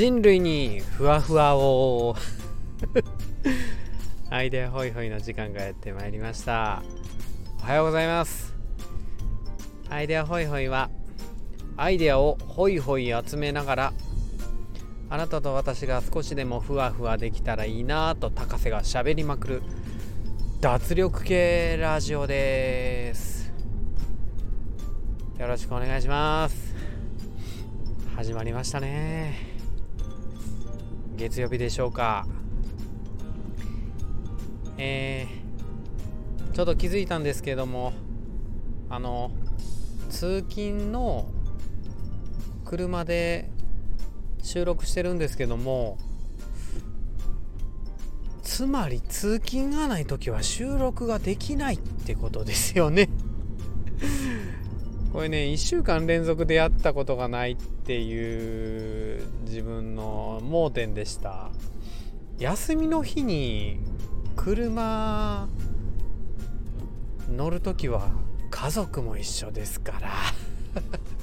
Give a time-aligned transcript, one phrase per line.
[0.00, 2.16] 人類にふわふわを。
[4.30, 6.82] アイデアホイホイの時間がやってまいりました。
[7.62, 8.54] おはようございます。
[9.90, 10.88] アイデアホイホイは
[11.76, 13.92] アイデアをホイホイ集めながら
[15.10, 19.62] あなたと私が少しでもふわふわできたらいいなと高瀬がしゃべりまくる
[20.62, 23.52] 脱力系ラジオです。
[25.38, 26.74] よろしくお願いします。
[28.16, 29.49] 始まりましたね。
[31.20, 32.26] 月曜日でしょうか。
[34.78, 37.92] えー、ちょっと気づいたんですけども
[38.88, 39.30] あの
[40.08, 41.28] 通勤の
[42.64, 43.50] 車で
[44.42, 45.98] 収録してるんですけども
[48.42, 53.10] つまり通勤がない時は収録ができないってことですよね。
[55.20, 61.50] これね1週間連続でやったことがないっていう自分の盲点でした。
[62.38, 63.80] 休みの日に
[64.34, 65.46] 車
[67.28, 68.08] 乗る時は
[68.48, 70.10] 家族も一緒ですから。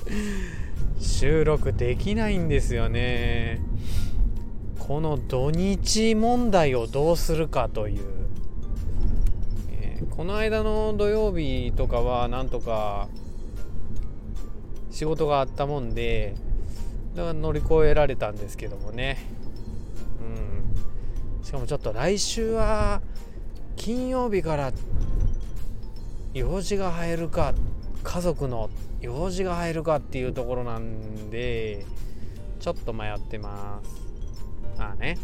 [1.02, 3.60] 収録できないんですよね。
[4.78, 8.04] この土日問題をどうするかという、
[9.72, 13.08] えー、この間の土曜日とかはなんとか
[14.98, 16.34] 仕事があったもんで
[17.16, 19.20] 乗り越えられたんですけどもね。
[21.40, 21.46] うん。
[21.46, 23.04] しかもちょっと来週は
[23.76, 24.74] 金曜日から
[26.34, 27.54] 用事が入るか
[28.04, 31.86] 家族の用事が入るかっていうところなんで
[32.60, 34.80] ちょっと迷ってます。
[34.80, 35.20] まあね。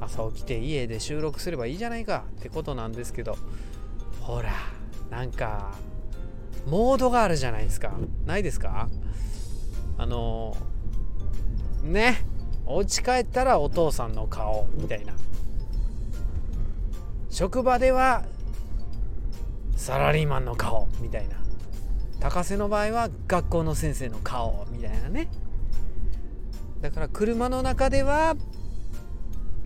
[0.00, 3.38] 朝起きて家で収録すればいいじゃないかってことなんですけど
[4.20, 4.50] ほら
[5.08, 5.72] なんか
[6.66, 7.92] モードがあるじゃないですか。
[8.26, 8.88] ないですか？
[9.98, 10.56] あの
[11.82, 12.24] ね？
[12.66, 15.12] お家帰ったらお父さんの顔みたいな。
[17.30, 18.24] 職場では
[19.76, 21.36] サラリーマンの顔みたいな。
[22.20, 25.28] 高瀬の場合は学校の先生の顔みたいなね。
[26.80, 28.36] だから車の中では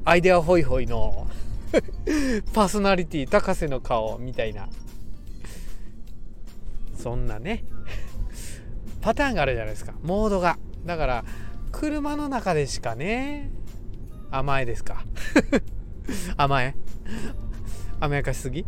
[0.05, 1.29] アイデアホイホイの
[2.55, 4.69] パーソナリティ高瀬の顔みたいな。
[6.99, 7.65] そんなね
[9.01, 9.95] パターンがあるじゃないですか。
[10.03, 10.59] モードが。
[10.85, 11.25] だから
[11.71, 13.51] 車の中でしかね
[14.31, 15.05] 甘えですか。
[16.37, 16.75] 甘え？
[18.01, 18.67] 甘やかしすぎ？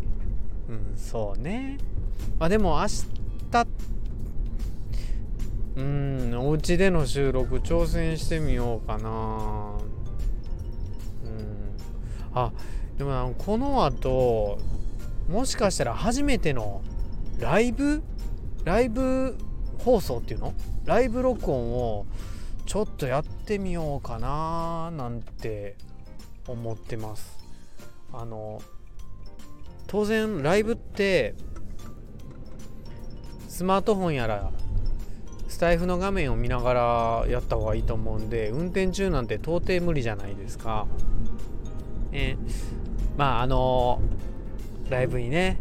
[0.69, 1.79] うんそうね。
[2.39, 3.07] まあでも明日
[5.77, 9.09] うんお家での収録挑戦してみようかな。
[11.25, 11.77] うん。
[12.35, 12.53] あ
[12.97, 14.59] でもこの後
[15.29, 16.83] もしかしたら初めての
[17.41, 18.03] ライブ？
[18.65, 19.37] ライブ
[19.79, 20.55] 放送っていうの？
[20.85, 22.07] ライブ録音を
[22.67, 25.77] ちょっとやってみようかななんて
[26.47, 27.39] 思ってます。
[28.13, 28.61] あの
[29.87, 31.35] 当然ライブって
[33.49, 34.51] スマートフォンやら
[35.49, 40.87] スタイフの画面を見ながらやった方がいいと思うんで運転中なんて到底無理じゃないですか。
[42.13, 42.37] ね、
[43.17, 44.01] まああの
[44.89, 45.59] ライブにね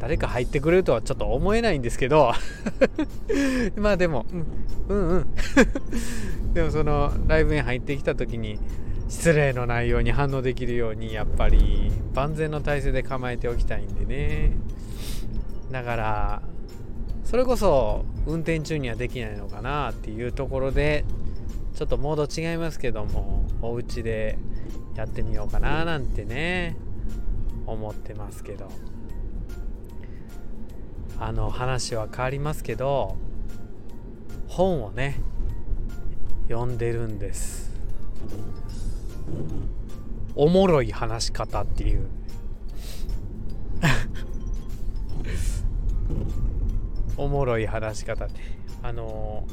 [0.00, 2.32] 誰か入ってくれるとはちょっと思えないんですけど。
[3.76, 4.24] まあでも、
[4.88, 5.26] うん、うんうん。
[6.54, 8.58] でもそのライブに入ってきた時に
[9.08, 14.52] 失礼のないように反応できるようにやっぱり万全の体制で構えておきたいんでね。
[15.70, 16.42] だから
[17.24, 21.04] それこそ運転中にはできないのかなっていうところで
[21.74, 24.38] ちょっとモード違いますけどもお家で
[24.96, 26.74] やってみようかななんてね
[27.66, 28.70] 思ってますけど。
[31.20, 33.16] あの話は変わりますけど
[34.48, 35.20] 本をね
[36.48, 37.70] 読んでるんです。
[40.34, 42.08] おもろい話し方っていう。
[47.16, 48.24] おもろい話し方。
[48.24, 48.34] って
[48.82, 49.46] あの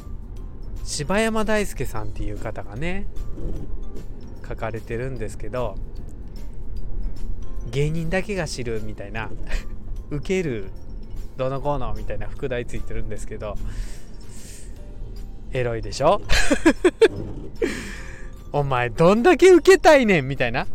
[0.84, 3.08] 柴山大輔さんっていう方がね
[4.48, 5.76] 書かれてるんですけど
[7.70, 9.30] 芸人だけが知るみたいな
[10.10, 10.72] 受ける
[11.38, 13.56] どのコーナーみたいな副題ついてるんですけど
[15.54, 16.22] エロいでしょ？
[18.52, 20.68] お前どんだけ受けたいねんみたいな？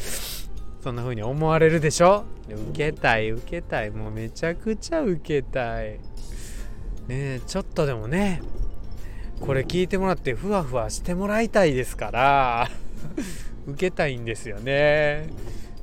[0.82, 2.24] そんな風に思われるでしょ？
[2.70, 3.90] 受けたい受けたい。
[3.90, 5.98] もうめちゃくちゃ受けたい。
[7.08, 8.40] ねちょっとでもね
[9.40, 12.68] これ聞いてもらってふわふわしてもらいたいですから
[13.66, 15.28] 受けたいんですよね。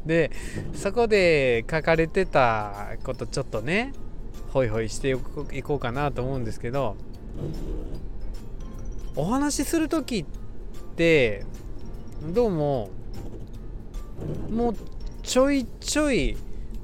[0.06, 0.32] で
[0.76, 3.92] そこで書かれてたことちょっとね
[4.56, 5.10] ホイホイして
[5.52, 6.96] いこうかなと思うんですけど
[9.18, 10.26] お話しする時っ
[10.96, 11.44] て
[12.30, 12.90] どうも
[14.50, 14.76] もう
[15.24, 16.38] ちょいちょい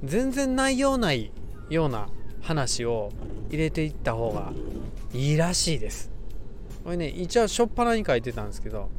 [0.04, 1.32] 全然内容ない
[1.70, 2.10] ような
[2.42, 3.14] 話を
[3.48, 4.52] 入れていった方が
[5.14, 6.12] いいらしいです。
[6.84, 8.90] これね一応初っ端に書いてたんですけど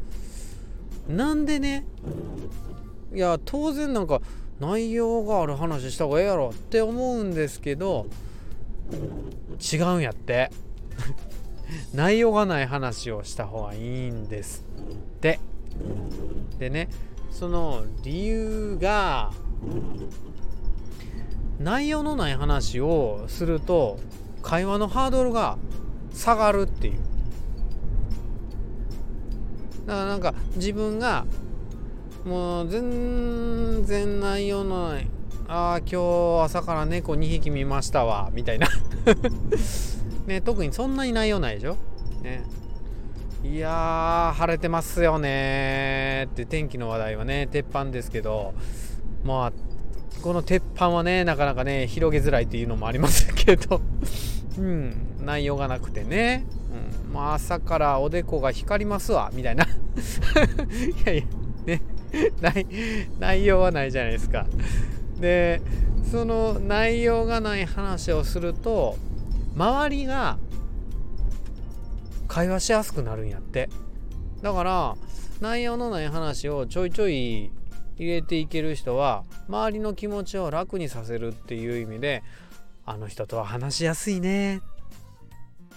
[1.08, 1.84] なんでね
[3.14, 4.22] いや当然なんか
[4.60, 8.06] 内容がある話した方がええやろって思うんですけど
[9.60, 10.50] 違うんやって。
[11.94, 15.40] 内容がない話をした方がいいんですって。
[16.58, 16.88] でね
[17.30, 19.32] その理由が
[21.58, 23.98] 内容のない話をすると
[24.42, 25.58] 会話のハードルが
[26.12, 26.98] 下がるっていう。
[29.86, 31.24] だからなんか自分が
[32.24, 35.08] もう全然内容のない
[35.48, 38.68] ああ今日朝から猫2匹見ましたわみたいな。
[40.26, 41.76] ね特にそんなに内容ないでしょ？
[42.22, 42.42] ね。
[43.44, 48.54] いや晴れてますよねって天気の話題はね鉄板ですけど。
[49.24, 49.52] まあ
[50.22, 53.80] この鉄板はねなかなかね広げづらいっていうのもありますけど。
[54.58, 56.44] うん内容がなくてね、
[57.06, 59.64] うんまあ、朝からおでこが光りますわみたいな。
[59.64, 59.68] い
[61.06, 61.24] やいや
[61.66, 61.82] ね。
[63.18, 64.46] 内容はないじゃないですか。
[65.22, 65.62] で
[66.10, 68.96] その内容がない話をすると
[69.54, 70.36] 周りが
[72.28, 73.70] 会話しやすくなるんやって。
[74.42, 74.96] だから
[75.40, 77.50] 内容のない話をちょいちょい
[77.96, 82.22] 入れていける人は周りの気持ちを楽にさせるっていう意味で
[82.84, 84.60] あの人とは話しやすいね。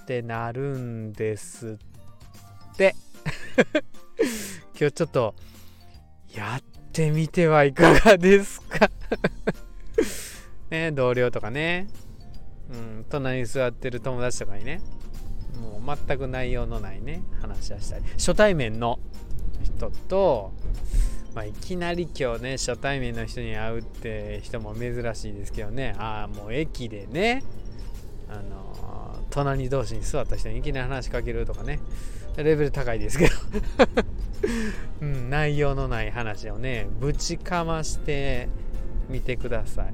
[0.01, 1.77] ってなるんです
[2.73, 2.95] って。
[4.79, 5.35] 今日ちょっと
[6.33, 8.89] やってみてはいかがですか？
[10.71, 11.87] ね同僚とかね、
[12.71, 14.79] うん、隣に座ってる友達とかにね。
[15.61, 18.03] もう全く内容のないね話をしたり。
[18.17, 18.99] 初対面の
[19.63, 20.53] 人と、
[21.33, 25.95] まあ、いきなり今日ね初対面の人に会うって人も珍しいですけどね。
[25.97, 27.43] ああもう駅でね
[28.29, 31.79] あの隣同士に座った人にいきなり話しかけるとかね。
[32.37, 33.33] レベル高いですけど。
[35.01, 38.49] うん、内容のない話をねぶちかまして
[39.09, 39.87] みてくださ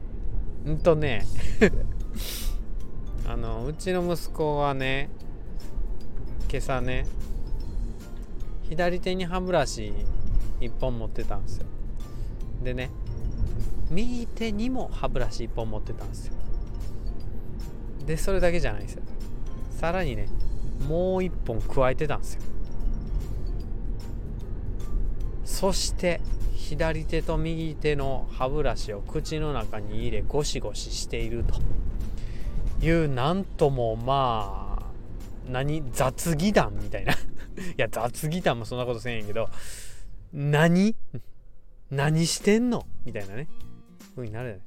[0.65, 0.69] い。
[0.69, 1.25] んとね
[3.27, 5.09] あのうちの息子はね
[6.49, 7.05] 今朝ね
[8.63, 9.93] 左手に歯ブラシ
[10.59, 11.65] 1本持ってたんですよ。
[12.63, 12.89] でね
[13.89, 16.33] 右手にも歯ブラシ1本持ってたんですよ。
[18.05, 19.03] でそれだけじゃないですよ。
[19.71, 20.27] さらにね
[20.87, 22.41] もう1本加えてたんですよ。
[25.61, 26.21] そして
[26.55, 31.53] 左手と右手の歯ブラシを口の中に入れゴシゴシしていると。
[32.83, 34.91] いうなんともまあ
[35.47, 37.13] 何雑技団みたいな。
[37.13, 37.17] い
[37.77, 39.49] や雑技団もそんなことせんやけど。
[40.33, 40.95] 何？
[41.91, 42.87] 何してんの？
[43.05, 43.47] みたいなね。
[44.15, 44.61] ふうになる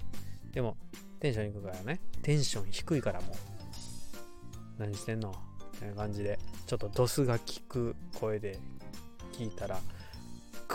[0.53, 0.77] でも
[1.19, 2.01] テンション低いからね。
[2.23, 3.35] テンション低いからもう。
[4.79, 5.35] 何してんの？
[5.73, 6.39] みたいな感じで
[6.69, 8.61] ちょっとドスが効く声で
[9.33, 9.81] 聞いたら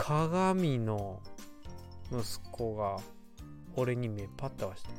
[0.02, 1.20] 鏡の
[2.10, 2.98] 息子が
[3.76, 4.90] 俺に目パッと合わせて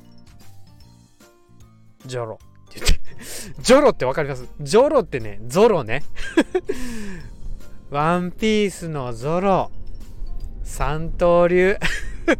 [2.05, 2.39] ジョロ
[2.69, 2.99] って言って
[3.61, 4.47] ジョロってわかります？
[4.61, 6.03] ジョロってね、ゾロね。
[7.89, 9.71] ワンピースのゾロ。
[10.63, 11.77] 三刀流。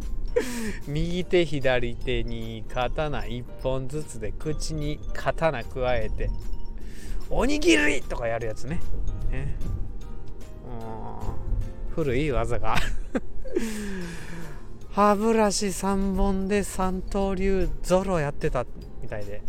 [0.86, 6.30] 右手左手に刀1本ずつで口に刀加えて
[7.28, 8.80] おにぎりとかやるやつね
[9.30, 9.58] ね
[11.94, 12.76] 古い技が。
[14.92, 18.66] 歯ブラシ3本で三刀流ゾロやってた
[19.00, 19.42] みたいで。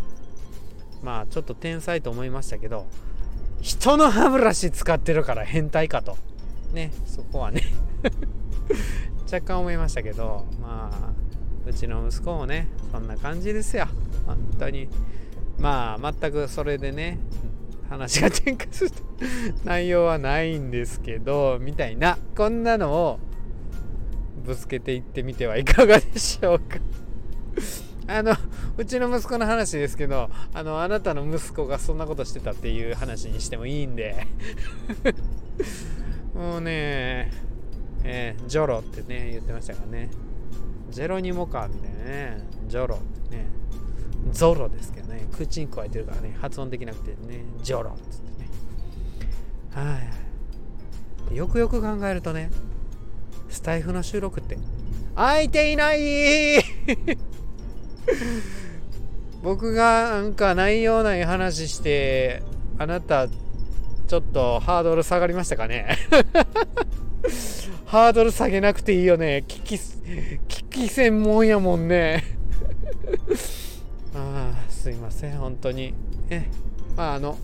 [1.01, 2.87] まあちょっと天才と思いましたけど
[3.59, 6.17] 人の歯ブラシ使ってるから変態かと。
[6.73, 7.61] ねそこはね。
[9.31, 11.13] 若干思いましたけどまあ
[11.65, 13.87] うちの息子もねそんな感じですよ。
[14.25, 14.89] 本当に。
[15.59, 17.19] まあ全くそれでね
[17.93, 18.91] 話が展開する
[19.63, 23.19] 内容はないんですけどみたいなこんなのを
[24.43, 26.79] ぶつけていってみてはいかがでしょうか。
[28.05, 28.35] あの
[28.75, 34.27] うちの息子の話ですけどあのあなたの息子がそんなことしてたっていう話にしてもいいんで。
[36.35, 37.31] もうね
[38.03, 40.09] えー、ジョロってね言ってましたからね。
[40.89, 42.47] ジェロニモかみたいなね。
[42.67, 43.45] ジョロってね。
[44.31, 45.25] ゾロですけどね。
[45.35, 46.35] 口に加えてるからね。
[46.39, 47.43] 発音できなくてね。
[47.61, 48.49] ジョロっつってね。
[49.73, 49.99] は
[51.31, 52.51] いよくよく考えるとね
[53.49, 54.57] スタイフの収録って
[55.15, 55.99] 空いていない！
[59.41, 62.43] 僕がなんか内容ない話して
[62.77, 65.97] あなたちょっとハードル下がりましたかね？
[67.85, 69.43] ハードル下げなくていいよね。
[69.47, 72.23] 聞き聞き専門やもんね。
[74.83, 75.93] すいません本当に。
[76.29, 76.45] え
[76.97, 77.37] まああの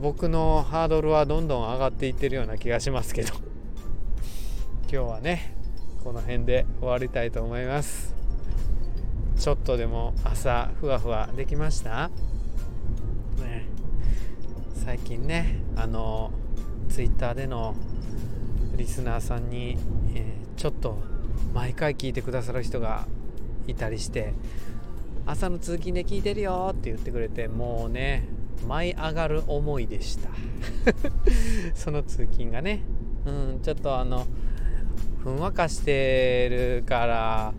[0.00, 3.34] 僕のハードルはどんどん上がっていってるような気がしますけど。
[4.90, 5.54] 今日はね
[6.02, 8.14] この辺で終わりたいと思います。
[9.36, 12.08] ちょっとでも朝ふわふわできました？
[13.42, 13.66] ね。
[14.74, 16.30] 最近ねあの
[16.88, 17.74] ツイッターでの
[18.74, 19.76] リスナーさんに、
[20.14, 20.96] えー、ちょっと
[21.52, 23.06] 毎回聞いてくださる人が
[23.66, 24.32] いたりして
[25.28, 28.26] 朝の通勤で聞いてるよって言ってくれてもうね
[28.66, 30.30] 舞い上がる思いでした。
[31.76, 32.80] その通勤がね。
[33.26, 34.26] うんちょっとあの
[35.22, 37.52] ふんわかしてるから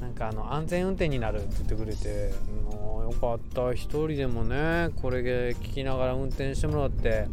[0.00, 2.32] なんかあの安全運転になるって言ってくれて
[2.70, 3.72] もうよかった。
[3.72, 7.26] 一人でもねこれ聞きながら運転してもらって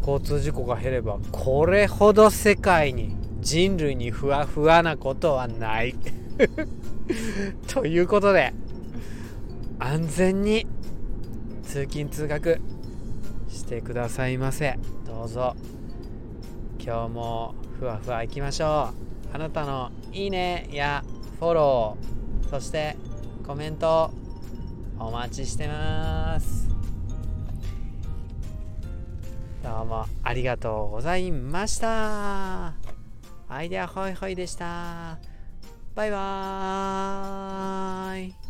[0.00, 5.94] 交通事故が減ればこれほど世界に人類にふわふわなことはない。
[7.68, 8.52] ということで
[9.78, 10.66] 安全に
[11.62, 12.60] 通勤通学
[13.48, 14.78] してくださいませ。
[15.06, 15.54] どうぞ。
[16.78, 18.90] 今日もふわふわいきましょ
[19.32, 19.34] う。
[19.34, 21.02] あなたのいいねや
[21.38, 22.50] フォロー。
[22.50, 22.96] そして
[23.46, 24.10] コメント
[24.98, 26.68] お待ちしてます。
[29.62, 32.74] どうもありがとうございました。
[33.48, 35.18] アイデアホイホイでした。
[35.94, 38.43] バイバーイ。